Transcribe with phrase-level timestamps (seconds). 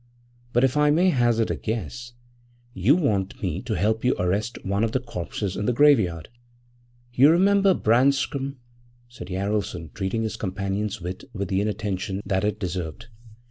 [0.51, 2.13] But if I may hazard a guess,
[2.73, 6.27] you want me to help you arrest one of the corpses in the graveyard.'
[7.13, 8.55] 'You remember Branscom?'
[9.09, 13.09] said Jaralson, treating his companion's wit with the inattention that it deserved.